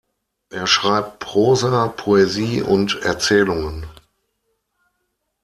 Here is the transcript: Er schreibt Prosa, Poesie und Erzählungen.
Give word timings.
Er 0.49 0.65
schreibt 0.65 1.19
Prosa, 1.19 1.87
Poesie 1.89 2.63
und 2.63 2.95
Erzählungen. 3.03 3.85